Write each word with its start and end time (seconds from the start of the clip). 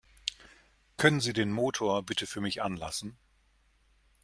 Können 0.97 1.21
Sie 1.21 1.31
den 1.31 1.51
Motor 1.51 2.01
bitte 2.01 2.25
für 2.25 2.41
mich 2.41 2.63
anlassen? 2.63 3.19